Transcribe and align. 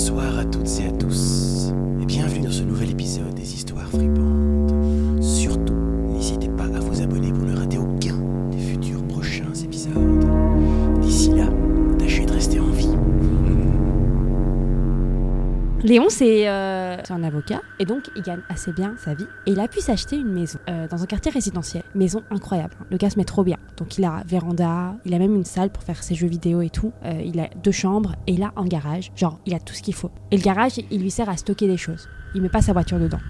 Bonsoir 0.00 0.38
à 0.38 0.44
toutes 0.44 0.68
et 0.78 0.86
à 0.86 0.92
tous, 0.92 1.72
et 2.00 2.06
bienvenue 2.06 2.46
dans 2.46 2.52
ce 2.52 2.62
nouvel 2.62 2.92
épisode 2.92 3.34
des 3.34 3.52
Histoires 3.52 3.88
fripantes. 3.88 4.57
Léon, 15.88 16.10
c'est 16.10 16.46
euh, 16.46 16.98
c'est 17.02 17.14
un 17.14 17.24
avocat 17.24 17.62
et 17.78 17.86
donc 17.86 18.10
il 18.14 18.20
gagne 18.20 18.42
assez 18.50 18.72
bien 18.72 18.94
sa 18.98 19.14
vie. 19.14 19.26
Et 19.46 19.52
il 19.52 19.60
a 19.60 19.68
pu 19.68 19.80
s'acheter 19.80 20.16
une 20.16 20.30
maison 20.30 20.58
euh, 20.68 20.86
dans 20.86 21.02
un 21.02 21.06
quartier 21.06 21.32
résidentiel. 21.32 21.82
Maison 21.94 22.22
incroyable. 22.30 22.74
Le 22.90 22.98
gars 22.98 23.08
se 23.08 23.16
met 23.16 23.24
trop 23.24 23.42
bien. 23.42 23.56
Donc 23.78 23.96
il 23.96 24.04
a 24.04 24.22
véranda, 24.26 24.94
il 25.06 25.14
a 25.14 25.18
même 25.18 25.34
une 25.34 25.46
salle 25.46 25.70
pour 25.70 25.82
faire 25.82 26.02
ses 26.02 26.14
jeux 26.14 26.26
vidéo 26.26 26.60
et 26.60 26.68
tout. 26.68 26.92
Euh, 27.06 27.22
il 27.24 27.40
a 27.40 27.48
deux 27.64 27.72
chambres 27.72 28.16
et 28.26 28.32
il 28.32 28.42
a 28.42 28.52
un 28.56 28.66
garage. 28.66 29.10
Genre, 29.16 29.40
il 29.46 29.54
a 29.54 29.60
tout 29.60 29.72
ce 29.72 29.80
qu'il 29.80 29.94
faut. 29.94 30.10
Et 30.30 30.36
le 30.36 30.42
garage, 30.42 30.72
il 30.90 31.00
lui 31.00 31.10
sert 31.10 31.30
à 31.30 31.38
stocker 31.38 31.66
des 31.66 31.78
choses. 31.78 32.06
Il 32.34 32.42
met 32.42 32.50
pas 32.50 32.60
sa 32.60 32.74
voiture 32.74 32.98
dedans. 32.98 33.20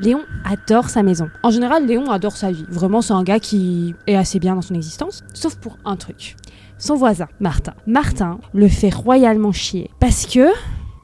Léon 0.00 0.20
adore 0.44 0.88
sa 0.88 1.02
maison. 1.02 1.28
En 1.42 1.50
général, 1.50 1.86
Léon 1.86 2.10
adore 2.10 2.36
sa 2.36 2.50
vie. 2.50 2.64
Vraiment, 2.68 3.02
c'est 3.02 3.12
un 3.12 3.24
gars 3.24 3.40
qui 3.40 3.94
est 4.06 4.14
assez 4.14 4.38
bien 4.38 4.54
dans 4.54 4.62
son 4.62 4.74
existence. 4.74 5.24
Sauf 5.34 5.56
pour 5.56 5.76
un 5.84 5.96
truc. 5.96 6.36
Son 6.78 6.94
voisin, 6.94 7.26
Martin. 7.40 7.74
Martin 7.86 8.38
le 8.54 8.68
fait 8.68 8.94
royalement 8.94 9.52
chier. 9.52 9.90
Parce 9.98 10.26
que 10.26 10.48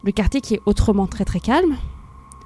le 0.02 0.12
quartier 0.12 0.40
qui 0.40 0.54
est 0.54 0.62
autrement 0.66 1.06
très 1.06 1.24
très 1.24 1.40
calme, 1.40 1.76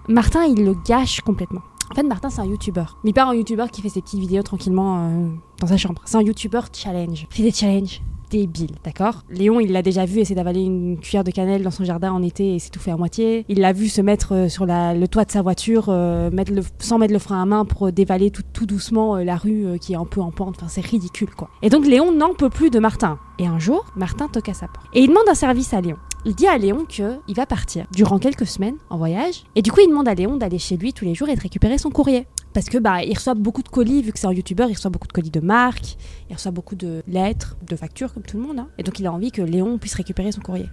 Martin 0.08 0.44
il 0.44 0.64
le 0.64 0.74
gâche 0.74 1.20
complètement. 1.20 1.62
En 1.90 1.94
fait, 1.94 2.02
Martin 2.02 2.30
c'est 2.30 2.40
un 2.40 2.46
youtubeur. 2.46 2.98
Mais 3.04 3.12
pas 3.12 3.24
un 3.24 3.34
youtubeur 3.34 3.70
qui 3.70 3.80
fait 3.80 3.88
ses 3.88 4.02
petites 4.02 4.20
vidéos 4.20 4.42
tranquillement 4.42 5.08
euh, 5.08 5.28
dans 5.60 5.66
sa 5.66 5.76
chambre. 5.76 6.02
C'est 6.04 6.16
un 6.16 6.22
youtubeur 6.22 6.68
challenge. 6.72 7.26
Fait 7.30 7.42
des 7.42 7.52
challenges 7.52 8.02
débiles, 8.30 8.74
d'accord? 8.84 9.22
Léon, 9.30 9.60
il 9.60 9.72
l'a 9.72 9.82
déjà 9.82 10.04
vu 10.04 10.20
essayer 10.20 10.34
d'avaler 10.34 10.62
une 10.62 10.98
cuillère 10.98 11.24
de 11.24 11.30
cannelle 11.30 11.62
dans 11.62 11.70
son 11.70 11.84
jardin 11.84 12.12
en 12.12 12.22
été 12.22 12.54
et 12.54 12.58
s'étouffer 12.58 12.90
à 12.90 12.96
moitié. 12.96 13.44
Il 13.48 13.60
l'a 13.60 13.72
vu 13.72 13.88
se 13.88 14.00
mettre 14.00 14.34
euh, 14.34 14.48
sur 14.48 14.66
le 14.66 15.06
toit 15.06 15.24
de 15.24 15.30
sa 15.30 15.42
voiture 15.42 15.86
euh, 15.88 16.30
sans 16.78 16.98
mettre 16.98 17.12
le 17.12 17.18
frein 17.18 17.42
à 17.42 17.46
main 17.46 17.64
pour 17.64 17.88
euh, 17.88 17.92
dévaler 17.92 18.30
tout, 18.30 18.66
doucement 18.66 19.16
la 19.16 19.36
rue 19.36 19.78
qui 19.80 19.92
est 19.92 19.96
un 19.96 20.04
peu 20.04 20.20
en 20.20 20.30
pente. 20.30 20.56
Enfin, 20.58 20.68
c'est 20.68 20.84
ridicule, 20.84 21.30
quoi. 21.36 21.48
Et 21.62 21.68
donc, 21.68 21.86
Léon 21.86 22.12
n'en 22.12 22.34
peut 22.34 22.50
plus 22.50 22.70
de 22.70 22.78
Martin. 22.78 23.18
Et 23.38 23.46
un 23.46 23.58
jour, 23.58 23.84
Martin 23.96 24.28
toque 24.28 24.48
à 24.48 24.54
sa 24.54 24.66
porte. 24.66 24.86
Et 24.94 25.00
il 25.00 25.08
demande 25.08 25.28
un 25.28 25.34
service 25.34 25.74
à 25.74 25.80
Léon. 25.80 25.96
Il 26.24 26.34
dit 26.34 26.48
à 26.48 26.58
Léon 26.58 26.86
que 26.88 27.20
il 27.28 27.36
va 27.36 27.46
partir 27.46 27.86
durant 27.92 28.18
quelques 28.18 28.46
semaines 28.46 28.76
en 28.90 28.98
voyage. 28.98 29.44
Et 29.54 29.62
du 29.62 29.70
coup, 29.70 29.80
il 29.80 29.88
demande 29.88 30.08
à 30.08 30.14
Léon 30.14 30.36
d'aller 30.36 30.58
chez 30.58 30.76
lui 30.76 30.92
tous 30.92 31.04
les 31.04 31.14
jours 31.14 31.28
et 31.28 31.36
de 31.36 31.40
récupérer 31.40 31.78
son 31.78 31.90
courrier. 31.90 32.26
Parce 32.56 32.70
que 32.70 32.78
bah, 32.78 33.04
il 33.04 33.12
reçoit 33.12 33.34
beaucoup 33.34 33.62
de 33.62 33.68
colis, 33.68 34.00
vu 34.00 34.12
que 34.12 34.18
c'est 34.18 34.26
un 34.26 34.32
youtubeur, 34.32 34.70
il 34.70 34.72
reçoit 34.72 34.90
beaucoup 34.90 35.06
de 35.06 35.12
colis 35.12 35.28
de 35.28 35.40
marques, 35.40 35.98
il 36.30 36.32
reçoit 36.32 36.52
beaucoup 36.52 36.74
de 36.74 37.02
lettres, 37.06 37.54
de 37.68 37.76
factures, 37.76 38.14
comme 38.14 38.22
tout 38.22 38.38
le 38.38 38.44
monde. 38.44 38.58
hein. 38.60 38.68
Et 38.78 38.82
donc, 38.82 38.98
il 38.98 39.06
a 39.06 39.12
envie 39.12 39.30
que 39.30 39.42
Léon 39.42 39.76
puisse 39.76 39.92
récupérer 39.92 40.32
son 40.32 40.40
courrier. 40.40 40.70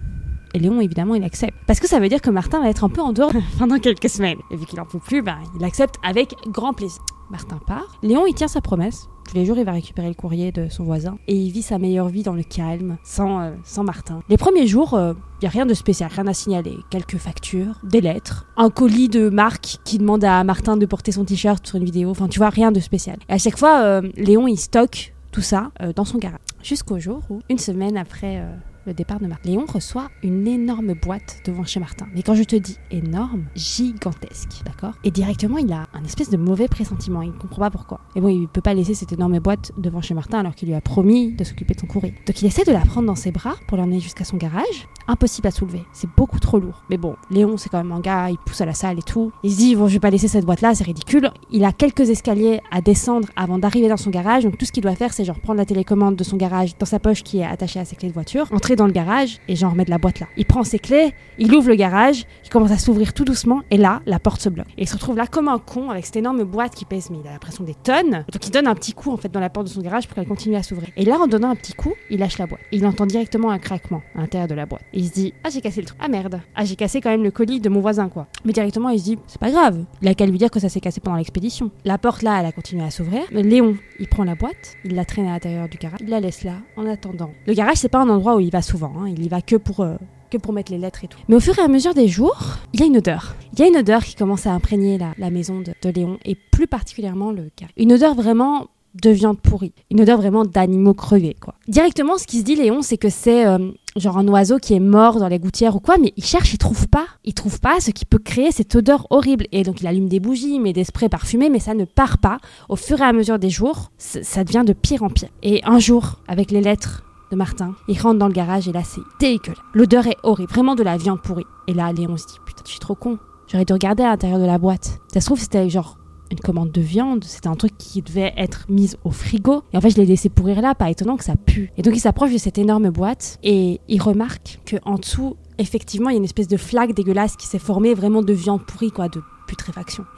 Et 0.54 0.60
Léon, 0.60 0.80
évidemment, 0.80 1.14
il 1.14 1.22
accepte. 1.22 1.52
Parce 1.66 1.80
que 1.80 1.86
ça 1.86 2.00
veut 2.00 2.08
dire 2.08 2.22
que 2.22 2.30
Martin 2.30 2.62
va 2.62 2.70
être 2.70 2.84
un 2.84 2.88
peu 2.88 3.02
en 3.02 3.12
dehors 3.12 3.32
pendant 3.58 3.78
quelques 3.78 4.08
semaines. 4.08 4.38
Et 4.50 4.56
vu 4.56 4.64
qu'il 4.64 4.80
en 4.80 4.86
peut 4.86 4.98
plus, 4.98 5.20
bah, 5.20 5.36
il 5.60 5.62
accepte 5.62 5.96
avec 6.02 6.34
grand 6.46 6.72
plaisir. 6.72 7.02
Martin 7.30 7.58
part. 7.66 7.98
Léon, 8.02 8.26
il 8.26 8.34
tient 8.34 8.48
sa 8.48 8.60
promesse. 8.60 9.08
Tous 9.28 9.34
les 9.34 9.46
jours, 9.46 9.56
il 9.56 9.64
va 9.64 9.72
récupérer 9.72 10.08
le 10.08 10.14
courrier 10.14 10.52
de 10.52 10.68
son 10.68 10.84
voisin. 10.84 11.16
Et 11.28 11.34
il 11.34 11.50
vit 11.50 11.62
sa 11.62 11.78
meilleure 11.78 12.08
vie 12.08 12.22
dans 12.22 12.34
le 12.34 12.42
calme, 12.42 12.98
sans, 13.02 13.40
euh, 13.40 13.50
sans 13.64 13.82
Martin. 13.82 14.20
Les 14.28 14.36
premiers 14.36 14.66
jours, 14.66 14.98
il 14.98 15.14
n'y 15.42 15.48
a 15.48 15.50
rien 15.50 15.66
de 15.66 15.74
spécial, 15.74 16.10
rien 16.14 16.26
à 16.26 16.34
signaler. 16.34 16.76
Quelques 16.90 17.16
factures, 17.16 17.80
des 17.84 18.00
lettres, 18.00 18.46
un 18.56 18.70
colis 18.70 19.08
de 19.08 19.30
marque 19.30 19.78
qui 19.84 19.98
demande 19.98 20.24
à 20.24 20.44
Martin 20.44 20.76
de 20.76 20.86
porter 20.86 21.12
son 21.12 21.24
t-shirt 21.24 21.66
sur 21.66 21.76
une 21.76 21.84
vidéo. 21.84 22.10
Enfin, 22.10 22.28
tu 22.28 22.38
vois, 22.38 22.50
rien 22.50 22.72
de 22.72 22.80
spécial. 22.80 23.18
Et 23.28 23.32
à 23.32 23.38
chaque 23.38 23.58
fois, 23.58 23.82
euh, 23.82 24.02
Léon, 24.16 24.46
il 24.46 24.58
stocke 24.58 25.14
tout 25.34 25.42
ça 25.42 25.72
euh, 25.82 25.92
dans 25.92 26.04
son 26.04 26.18
garage. 26.18 26.38
Jusqu'au 26.62 26.98
jour 26.98 27.20
où, 27.28 27.40
une 27.50 27.58
semaine 27.58 27.96
après 27.96 28.38
euh, 28.38 28.54
le 28.86 28.94
départ 28.94 29.20
de 29.20 29.26
Martin, 29.26 29.50
Léon 29.50 29.64
reçoit 29.66 30.10
une 30.22 30.46
énorme 30.46 30.94
boîte 30.94 31.40
devant 31.44 31.64
chez 31.64 31.80
Martin. 31.80 32.06
Mais 32.14 32.22
quand 32.22 32.34
je 32.34 32.42
te 32.42 32.56
dis 32.56 32.78
énorme, 32.90 33.44
gigantesque, 33.54 34.62
d'accord? 34.64 34.94
Et 35.04 35.10
directement, 35.10 35.58
il 35.58 35.72
a 35.72 35.86
un 35.94 36.04
espèce 36.04 36.30
de 36.30 36.36
mauvais 36.36 36.68
pressentiment. 36.68 37.22
Il 37.22 37.32
ne 37.32 37.38
comprend 37.38 37.60
pas 37.60 37.70
pourquoi. 37.70 38.00
Et 38.14 38.20
bon, 38.20 38.28
il 38.28 38.48
peut 38.48 38.60
pas 38.60 38.74
laisser 38.74 38.94
cette 38.94 39.12
énorme 39.12 39.38
boîte 39.38 39.72
devant 39.78 40.00
chez 40.00 40.14
Martin 40.14 40.40
alors 40.40 40.54
qu'il 40.54 40.68
lui 40.68 40.74
a 40.74 40.80
promis 40.80 41.32
de 41.32 41.44
s'occuper 41.44 41.74
de 41.74 41.80
son 41.80 41.86
courrier. 41.86 42.14
Donc 42.26 42.42
il 42.42 42.46
essaie 42.46 42.64
de 42.64 42.72
la 42.72 42.80
prendre 42.80 43.06
dans 43.06 43.14
ses 43.14 43.32
bras 43.32 43.54
pour 43.66 43.76
l'emmener 43.76 44.00
jusqu'à 44.00 44.24
son 44.24 44.36
garage. 44.36 44.88
Impossible 45.06 45.48
à 45.48 45.50
soulever. 45.50 45.84
C'est 45.92 46.08
beaucoup 46.16 46.40
trop 46.40 46.58
lourd. 46.58 46.82
Mais 46.90 46.96
bon, 46.96 47.16
Léon, 47.30 47.56
c'est 47.56 47.68
quand 47.68 47.78
même 47.78 47.92
un 47.92 48.00
gars, 48.00 48.30
il 48.30 48.38
pousse 48.38 48.60
à 48.60 48.66
la 48.66 48.72
salle 48.72 48.98
et 48.98 49.02
tout. 49.02 49.32
Il 49.42 49.52
se 49.52 49.56
dit, 49.56 49.76
bon, 49.76 49.88
je 49.88 49.94
vais 49.94 50.00
pas 50.00 50.10
laisser 50.10 50.28
cette 50.28 50.44
boîte-là, 50.44 50.74
c'est 50.74 50.84
ridicule. 50.84 51.30
Il 51.50 51.64
a 51.64 51.72
quelques 51.72 52.08
escaliers 52.10 52.60
à 52.70 52.80
descendre 52.80 53.28
avant 53.36 53.58
d'arriver 53.58 53.88
dans 53.88 53.96
son 53.96 54.10
garage. 54.10 54.44
Donc 54.44 54.58
tout 54.58 54.64
ce 54.64 54.72
qu'il 54.72 54.82
doit 54.82 54.94
faire, 54.94 55.12
c'est 55.12 55.24
genre 55.24 55.38
prendre 55.40 55.58
la 55.58 55.66
télécommande 55.66 56.16
de 56.16 56.24
son 56.24 56.36
garage 56.36 56.76
dans 56.78 56.86
sa 56.86 56.98
poche 56.98 57.22
qui 57.22 57.38
est 57.38 57.44
attachée 57.44 57.80
à 57.80 57.84
ses 57.84 57.96
clés 57.96 58.08
de 58.08 58.14
voiture, 58.14 58.46
entrer 58.52 58.76
dans 58.76 58.86
le 58.86 58.92
garage 58.92 59.40
et 59.48 59.56
genre 59.56 59.74
mettre 59.74 59.90
la 59.90 59.98
boîte 59.98 60.20
là. 60.20 60.26
Il 60.36 60.46
prend 60.46 60.64
ses 60.64 60.78
clés, 60.78 61.14
il 61.38 61.54
ouvre 61.54 61.68
le 61.68 61.74
garage, 61.74 62.24
il 62.44 62.50
commence 62.50 62.70
à 62.70 62.78
s'ouvrir 62.78 63.12
tout 63.12 63.24
doucement 63.24 63.62
et 63.70 63.76
là, 63.76 64.00
la 64.06 64.18
porte 64.18 64.40
se 64.40 64.48
bloque. 64.48 64.68
Et 64.78 64.82
il 64.82 64.88
se 64.88 64.94
retrouve 64.94 65.16
là 65.16 65.26
comme 65.26 65.48
un 65.48 65.58
con 65.58 65.90
avec 65.90 66.06
cette 66.06 66.16
énorme 66.16 66.44
boîte 66.44 66.74
qui 66.74 66.84
pèse, 66.84 67.10
mais 67.10 67.18
il 67.22 67.28
a 67.28 67.32
l'impression 67.32 67.64
des 67.64 67.74
tonnes. 67.74 68.24
Donc 68.32 68.46
il 68.46 68.50
donne 68.50 68.66
un 68.66 68.74
petit 68.74 68.92
coup 68.92 69.12
en 69.12 69.16
fait 69.16 69.30
dans 69.30 69.40
la 69.40 69.50
porte 69.50 69.66
de 69.66 69.72
son 69.72 69.80
garage 69.80 70.06
pour 70.06 70.14
qu'elle 70.14 70.26
continue 70.26 70.56
à 70.56 70.62
s'ouvrir. 70.62 70.88
Et 70.96 71.04
là, 71.04 71.18
en 71.18 71.26
donnant 71.26 71.50
un 71.50 71.56
petit 71.56 71.74
coup, 71.74 71.92
il 72.10 72.20
lâche 72.20 72.38
la 72.38 72.46
boîte. 72.46 72.60
Il 72.72 72.86
entend 72.86 73.06
directement 73.06 73.50
un 73.50 73.58
craquement 73.58 74.02
à 74.14 74.20
l'intérieur 74.20 74.48
de 74.48 74.54
la 74.54 74.66
boîte. 74.66 74.82
Il 74.96 75.06
se 75.08 75.12
dit, 75.12 75.34
ah 75.42 75.48
j'ai 75.50 75.60
cassé 75.60 75.80
le 75.80 75.86
truc. 75.86 75.98
Ah 76.00 76.08
merde. 76.08 76.40
Ah 76.54 76.64
j'ai 76.64 76.76
cassé 76.76 77.00
quand 77.00 77.10
même 77.10 77.22
le 77.24 77.30
colis 77.30 77.60
de 77.60 77.68
mon 77.68 77.80
voisin 77.80 78.08
quoi. 78.08 78.26
Mais 78.44 78.52
directement 78.52 78.88
il 78.90 78.98
se 79.00 79.04
dit, 79.04 79.18
c'est 79.26 79.40
pas 79.40 79.50
grave. 79.50 79.84
Il 80.00 80.08
a 80.08 80.14
qu'à 80.14 80.24
lui 80.24 80.38
dire 80.38 80.50
que 80.50 80.60
ça 80.60 80.68
s'est 80.68 80.80
cassé 80.80 81.00
pendant 81.00 81.16
l'expédition. 81.16 81.70
La 81.84 81.98
porte 81.98 82.22
là, 82.22 82.38
elle 82.40 82.46
a 82.46 82.52
continué 82.52 82.84
à 82.84 82.90
s'ouvrir. 82.90 83.22
Mais 83.32 83.42
Léon, 83.42 83.76
il 83.98 84.08
prend 84.08 84.24
la 84.24 84.36
boîte, 84.36 84.76
il 84.84 84.94
la 84.94 85.04
traîne 85.04 85.26
à 85.26 85.32
l'intérieur 85.32 85.68
du 85.68 85.76
garage, 85.78 85.98
il 86.00 86.08
la 86.08 86.20
laisse 86.20 86.44
là 86.44 86.54
en 86.76 86.86
attendant. 86.86 87.30
Le 87.46 87.54
garage 87.54 87.76
c'est 87.78 87.88
pas 87.88 88.00
un 88.00 88.08
endroit 88.08 88.36
où 88.36 88.40
il 88.40 88.50
va 88.50 88.62
souvent. 88.62 88.92
hein. 89.00 89.08
Il 89.08 89.24
y 89.24 89.28
va 89.28 89.42
que 89.42 89.56
pour 89.56 89.80
euh, 89.80 89.96
que 90.30 90.38
pour 90.38 90.52
mettre 90.52 90.70
les 90.72 90.78
lettres 90.78 91.04
et 91.04 91.08
tout. 91.08 91.18
Mais 91.28 91.34
au 91.36 91.40
fur 91.40 91.58
et 91.58 91.62
à 91.62 91.68
mesure 91.68 91.94
des 91.94 92.08
jours, 92.08 92.56
il 92.72 92.80
y 92.80 92.82
a 92.82 92.86
une 92.86 92.96
odeur. 92.96 93.34
Il 93.52 93.58
y 93.58 93.62
a 93.62 93.66
une 93.66 93.76
odeur 93.76 94.02
qui 94.04 94.14
commence 94.14 94.46
à 94.46 94.52
imprégner 94.52 94.96
la, 94.98 95.12
la 95.18 95.30
maison 95.30 95.60
de, 95.60 95.72
de 95.82 95.90
Léon 95.90 96.18
et 96.24 96.34
plus 96.34 96.66
particulièrement 96.66 97.30
le 97.32 97.50
garage. 97.58 97.74
Une 97.76 97.92
odeur 97.92 98.14
vraiment 98.14 98.68
de 98.94 99.10
viande 99.10 99.40
pourrie. 99.40 99.72
Une 99.90 100.00
odeur 100.00 100.18
vraiment 100.18 100.44
d'animaux 100.44 100.94
crevés, 100.94 101.36
quoi. 101.40 101.54
Directement, 101.68 102.18
ce 102.18 102.26
qui 102.26 102.38
se 102.38 102.44
dit, 102.44 102.54
Léon, 102.54 102.82
c'est 102.82 102.96
que 102.96 103.08
c'est 103.08 103.46
euh, 103.46 103.58
genre 103.96 104.18
un 104.18 104.28
oiseau 104.28 104.58
qui 104.58 104.74
est 104.74 104.80
mort 104.80 105.18
dans 105.18 105.28
les 105.28 105.38
gouttières 105.38 105.76
ou 105.76 105.80
quoi, 105.80 105.98
mais 105.98 106.12
il 106.16 106.24
cherche, 106.24 106.52
il 106.52 106.58
trouve 106.58 106.88
pas. 106.88 107.06
Il 107.24 107.34
trouve 107.34 107.60
pas 107.60 107.80
ce 107.80 107.90
qui 107.90 108.04
peut 108.04 108.18
créer 108.18 108.52
cette 108.52 108.74
odeur 108.74 109.06
horrible. 109.10 109.46
Et 109.52 109.62
donc, 109.62 109.80
il 109.80 109.86
allume 109.86 110.08
des 110.08 110.20
bougies, 110.20 110.60
met 110.60 110.72
des 110.72 110.84
sprays 110.84 111.08
parfumés, 111.08 111.50
mais 111.50 111.58
ça 111.58 111.74
ne 111.74 111.84
part 111.84 112.18
pas. 112.18 112.38
Au 112.68 112.76
fur 112.76 113.00
et 113.00 113.04
à 113.04 113.12
mesure 113.12 113.38
des 113.38 113.50
jours, 113.50 113.90
ça 113.98 114.44
devient 114.44 114.64
de 114.66 114.72
pire 114.72 115.02
en 115.02 115.10
pire. 115.10 115.28
Et 115.42 115.60
un 115.64 115.78
jour, 115.78 116.20
avec 116.28 116.50
les 116.50 116.60
lettres 116.60 117.02
de 117.30 117.36
Martin, 117.36 117.74
il 117.88 118.00
rentre 118.00 118.18
dans 118.18 118.28
le 118.28 118.32
garage 118.32 118.68
et 118.68 118.72
là, 118.72 118.82
c'est 118.84 119.00
dégueulasse. 119.18 119.58
L'odeur 119.72 120.06
est 120.06 120.16
horrible, 120.22 120.52
vraiment 120.52 120.74
de 120.74 120.82
la 120.82 120.96
viande 120.96 121.20
pourrie. 121.20 121.46
Et 121.66 121.74
là, 121.74 121.92
Léon 121.92 122.16
se 122.16 122.26
dit, 122.26 122.38
putain, 122.46 122.62
je 122.64 122.70
suis 122.70 122.80
trop 122.80 122.94
con. 122.94 123.18
J'aurais 123.48 123.64
dû 123.64 123.72
regarder 123.72 124.02
à 124.02 124.08
l'intérieur 124.08 124.38
de 124.38 124.46
la 124.46 124.58
boîte. 124.58 125.00
Ça 125.12 125.20
se 125.20 125.26
trouve, 125.26 125.38
c'était 125.38 125.68
genre 125.68 125.98
une 126.30 126.40
commande 126.40 126.72
de 126.72 126.80
viande, 126.80 127.24
c'était 127.24 127.48
un 127.48 127.54
truc 127.54 127.76
qui 127.78 128.02
devait 128.02 128.32
être 128.36 128.66
mis 128.68 128.92
au 129.04 129.10
frigo. 129.10 129.62
Et 129.72 129.76
en 129.76 129.80
fait, 129.80 129.90
je 129.90 129.96
l'ai 129.96 130.06
laissé 130.06 130.28
pourrir 130.28 130.60
là, 130.60 130.74
pas 130.74 130.90
étonnant 130.90 131.16
que 131.16 131.24
ça 131.24 131.36
pue. 131.36 131.70
Et 131.76 131.82
donc, 131.82 131.94
il 131.94 132.00
s'approche 132.00 132.32
de 132.32 132.38
cette 132.38 132.58
énorme 132.58 132.90
boîte 132.90 133.38
et 133.42 133.80
il 133.88 134.02
remarque 134.02 134.60
que 134.64 134.76
en 134.84 134.96
dessous, 134.96 135.36
effectivement, 135.58 136.10
il 136.10 136.14
y 136.14 136.16
a 136.16 136.18
une 136.18 136.24
espèce 136.24 136.48
de 136.48 136.56
flaque 136.56 136.94
dégueulasse 136.94 137.36
qui 137.36 137.46
s'est 137.46 137.58
formée 137.58 137.94
vraiment 137.94 138.22
de 138.22 138.32
viande 138.32 138.64
pourrie, 138.64 138.90
quoi, 138.90 139.08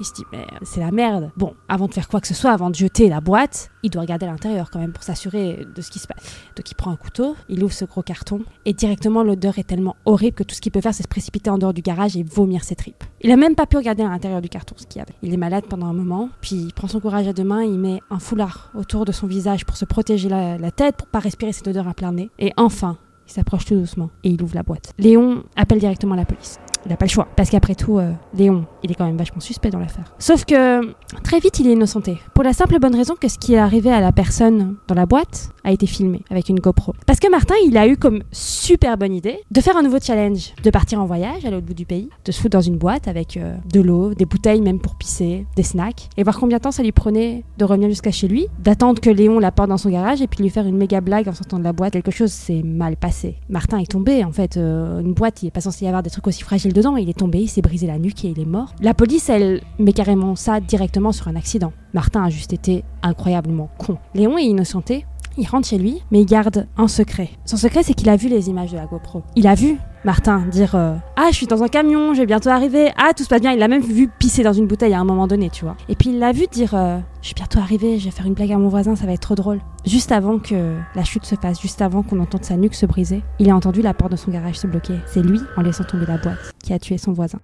Il 0.00 0.04
se 0.04 0.12
dit, 0.12 0.24
mais 0.32 0.46
c'est 0.62 0.80
la 0.80 0.90
merde. 0.90 1.30
Bon, 1.36 1.54
avant 1.68 1.86
de 1.86 1.94
faire 1.94 2.08
quoi 2.08 2.20
que 2.20 2.26
ce 2.26 2.34
soit, 2.34 2.50
avant 2.52 2.70
de 2.70 2.74
jeter 2.74 3.08
la 3.08 3.20
boîte, 3.20 3.70
il 3.82 3.90
doit 3.90 4.02
regarder 4.02 4.26
à 4.26 4.30
l'intérieur 4.30 4.70
quand 4.70 4.78
même 4.78 4.92
pour 4.92 5.02
s'assurer 5.02 5.66
de 5.74 5.80
ce 5.80 5.90
qui 5.90 5.98
se 5.98 6.06
passe. 6.06 6.24
Donc 6.56 6.70
il 6.70 6.74
prend 6.74 6.90
un 6.90 6.96
couteau, 6.96 7.36
il 7.48 7.62
ouvre 7.62 7.72
ce 7.72 7.84
gros 7.84 8.02
carton 8.02 8.40
et 8.64 8.72
directement 8.72 9.22
l'odeur 9.22 9.58
est 9.58 9.64
tellement 9.64 9.96
horrible 10.04 10.36
que 10.36 10.42
tout 10.42 10.54
ce 10.54 10.60
qu'il 10.60 10.72
peut 10.72 10.80
faire 10.80 10.94
c'est 10.94 11.04
se 11.04 11.08
précipiter 11.08 11.50
en 11.50 11.58
dehors 11.58 11.72
du 11.72 11.82
garage 11.82 12.16
et 12.16 12.22
vomir 12.22 12.64
ses 12.64 12.74
tripes. 12.74 13.04
Il 13.20 13.30
a 13.30 13.36
même 13.36 13.54
pas 13.54 13.66
pu 13.66 13.76
regarder 13.76 14.02
à 14.02 14.08
l'intérieur 14.08 14.42
du 14.42 14.48
carton 14.48 14.74
ce 14.78 14.86
qu'il 14.86 14.98
y 14.98 15.02
avait. 15.02 15.14
Il 15.22 15.32
est 15.32 15.38
malade 15.38 15.64
pendant 15.68 15.86
un 15.86 15.92
moment, 15.92 16.30
puis 16.40 16.56
il 16.56 16.72
prend 16.72 16.88
son 16.88 17.00
courage 17.00 17.28
à 17.28 17.32
deux 17.32 17.44
mains, 17.44 17.62
il 17.62 17.78
met 17.78 18.00
un 18.10 18.18
foulard 18.18 18.70
autour 18.74 19.04
de 19.04 19.12
son 19.12 19.26
visage 19.26 19.64
pour 19.64 19.76
se 19.76 19.84
protéger 19.84 20.28
la, 20.28 20.58
la 20.58 20.70
tête, 20.70 20.96
pour 20.96 21.06
pas 21.08 21.20
respirer 21.20 21.52
cette 21.52 21.68
odeur 21.68 21.88
à 21.88 21.94
plein 21.94 22.12
nez. 22.12 22.30
Et 22.38 22.52
enfin, 22.56 22.98
il 23.28 23.32
s'approche 23.32 23.64
tout 23.64 23.74
doucement 23.74 24.10
et 24.24 24.30
il 24.30 24.42
ouvre 24.42 24.54
la 24.54 24.62
boîte. 24.62 24.92
Léon 24.98 25.44
appelle 25.56 25.78
directement 25.78 26.14
la 26.14 26.24
police. 26.24 26.58
Il 26.86 26.90
n'a 26.90 26.96
pas 26.96 27.06
le 27.06 27.10
choix. 27.10 27.26
Parce 27.34 27.50
qu'après 27.50 27.74
tout, 27.74 27.98
euh, 27.98 28.12
Léon, 28.32 28.64
il 28.84 28.92
est 28.92 28.94
quand 28.94 29.06
même 29.06 29.16
vachement 29.16 29.40
suspect 29.40 29.70
dans 29.70 29.80
l'affaire. 29.80 30.04
Sauf 30.20 30.44
que 30.44 30.94
très 31.24 31.40
vite, 31.40 31.58
il 31.58 31.66
est 31.66 31.72
innocenté. 31.72 32.18
Pour 32.32 32.44
la 32.44 32.52
simple 32.52 32.78
bonne 32.78 32.94
raison 32.94 33.14
que 33.20 33.26
ce 33.28 33.38
qui 33.38 33.54
est 33.54 33.58
arrivé 33.58 33.90
à 33.90 34.00
la 34.00 34.12
personne 34.12 34.76
dans 34.86 34.94
la 34.94 35.04
boîte 35.04 35.50
a 35.64 35.72
été 35.72 35.86
filmé 35.86 36.22
avec 36.30 36.48
une 36.48 36.60
GoPro. 36.60 36.94
Parce 37.04 37.18
que 37.18 37.28
Martin, 37.28 37.56
il 37.66 37.76
a 37.76 37.88
eu 37.88 37.96
comme 37.96 38.22
super 38.30 38.96
bonne 38.96 39.12
idée 39.12 39.40
de 39.50 39.60
faire 39.60 39.76
un 39.76 39.82
nouveau 39.82 39.98
challenge, 40.00 40.54
de 40.62 40.70
partir 40.70 41.00
en 41.00 41.06
voyage 41.06 41.44
à 41.44 41.50
l'autre 41.50 41.66
bout 41.66 41.74
du 41.74 41.86
pays, 41.86 42.08
de 42.24 42.30
se 42.30 42.40
foutre 42.40 42.56
dans 42.56 42.60
une 42.60 42.78
boîte 42.78 43.08
avec 43.08 43.36
euh, 43.36 43.56
de 43.72 43.80
l'eau, 43.80 44.14
des 44.14 44.24
bouteilles 44.24 44.60
même 44.60 44.78
pour 44.78 44.94
pisser, 44.94 45.44
des 45.56 45.64
snacks, 45.64 46.08
et 46.16 46.22
voir 46.22 46.38
combien 46.38 46.58
de 46.58 46.62
temps 46.62 46.70
ça 46.70 46.84
lui 46.84 46.92
prenait 46.92 47.42
de 47.58 47.64
revenir 47.64 47.88
jusqu'à 47.88 48.12
chez 48.12 48.28
lui, 48.28 48.46
d'attendre 48.60 49.00
que 49.00 49.10
Léon 49.10 49.40
la 49.40 49.50
porte 49.50 49.70
dans 49.70 49.76
son 49.76 49.90
garage 49.90 50.22
et 50.22 50.28
puis 50.28 50.44
lui 50.44 50.50
faire 50.50 50.66
une 50.66 50.76
méga 50.76 51.00
blague 51.00 51.28
en 51.28 51.34
sortant 51.34 51.58
de 51.58 51.64
la 51.64 51.72
boîte. 51.72 51.94
Quelque 51.94 52.12
chose 52.12 52.30
s'est 52.30 52.62
mal 52.62 52.96
passé. 52.96 53.38
Martin 53.48 53.78
est 53.78 53.90
tombé, 53.90 54.22
en 54.22 54.30
fait, 54.30 54.56
euh, 54.56 55.00
une 55.00 55.14
boîte, 55.14 55.42
il 55.42 55.48
est 55.48 55.50
pas 55.50 55.60
censé 55.60 55.84
y 55.84 55.88
avoir 55.88 56.04
des 56.04 56.10
trucs 56.10 56.28
aussi 56.28 56.44
fragiles 56.44 56.75
dedans, 56.76 56.96
il 56.96 57.08
est 57.08 57.18
tombé, 57.18 57.38
il 57.38 57.48
s'est 57.48 57.62
brisé 57.62 57.86
la 57.86 57.98
nuque 57.98 58.24
et 58.24 58.28
il 58.28 58.38
est 58.38 58.44
mort. 58.44 58.74
La 58.80 58.92
police, 58.92 59.30
elle 59.30 59.62
met 59.78 59.94
carrément 59.94 60.36
ça 60.36 60.60
directement 60.60 61.10
sur 61.10 61.26
un 61.28 61.36
accident. 61.36 61.72
Martin 61.94 62.22
a 62.22 62.28
juste 62.28 62.52
été 62.52 62.84
incroyablement 63.02 63.70
con. 63.78 63.96
Léon 64.14 64.36
est 64.36 64.44
innocenté, 64.44 65.06
Il 65.38 65.46
rentre 65.46 65.68
chez 65.68 65.76
lui, 65.76 66.02
mais 66.10 66.22
il 66.22 66.26
garde 66.26 66.66
un 66.78 66.88
secret. 66.88 67.28
Son 67.44 67.58
secret, 67.58 67.82
c'est 67.82 67.92
qu'il 67.92 68.08
a 68.08 68.16
vu 68.16 68.28
les 68.28 68.48
images 68.48 68.72
de 68.72 68.76
la 68.76 68.86
GoPro. 68.86 69.22
Il 69.34 69.46
a 69.46 69.54
vu 69.54 69.76
Martin 70.02 70.46
dire 70.50 70.74
euh, 70.74 70.96
Ah, 71.16 71.28
je 71.30 71.36
suis 71.36 71.46
dans 71.46 71.62
un 71.62 71.68
camion, 71.68 72.14
je 72.14 72.20
vais 72.20 72.26
bientôt 72.26 72.48
arriver. 72.48 72.90
Ah, 72.96 73.10
tout 73.14 73.22
se 73.22 73.28
passe 73.28 73.42
bien. 73.42 73.52
Il 73.52 73.58
l'a 73.58 73.68
même 73.68 73.82
vu 73.82 74.08
pisser 74.08 74.42
dans 74.42 74.54
une 74.54 74.66
bouteille 74.66 74.94
à 74.94 75.00
un 75.00 75.04
moment 75.04 75.26
donné, 75.26 75.50
tu 75.50 75.64
vois. 75.64 75.76
Et 75.90 75.94
puis 75.94 76.10
il 76.10 76.18
l'a 76.18 76.32
vu 76.32 76.46
dire 76.50 76.74
euh, 76.74 76.98
Je 77.20 77.26
suis 77.26 77.34
bientôt 77.34 77.58
arrivé, 77.58 77.98
je 77.98 78.06
vais 78.06 78.10
faire 78.10 78.24
une 78.24 78.34
blague 78.34 78.52
à 78.52 78.56
mon 78.56 78.68
voisin, 78.68 78.96
ça 78.96 79.04
va 79.04 79.12
être 79.12 79.20
trop 79.20 79.34
drôle. 79.34 79.60
Juste 79.84 80.10
avant 80.10 80.38
que 80.38 80.74
la 80.94 81.04
chute 81.04 81.26
se 81.26 81.34
fasse, 81.34 81.60
juste 81.60 81.82
avant 81.82 82.02
qu'on 82.02 82.20
entende 82.20 82.44
sa 82.44 82.56
nuque 82.56 82.74
se 82.74 82.86
briser, 82.86 83.22
il 83.38 83.50
a 83.50 83.56
entendu 83.56 83.82
la 83.82 83.92
porte 83.92 84.12
de 84.12 84.16
son 84.16 84.30
garage 84.30 84.56
se 84.56 84.66
bloquer. 84.66 84.94
C'est 85.06 85.22
lui, 85.22 85.40
en 85.56 85.62
laissant 85.62 85.84
tomber 85.84 86.06
la 86.06 86.16
boîte, 86.16 86.54
qui 86.64 86.72
a 86.72 86.78
tué 86.78 86.96
son 86.96 87.12
voisin. 87.12 87.40